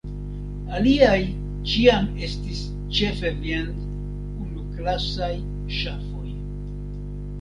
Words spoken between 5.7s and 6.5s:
ŝafoj.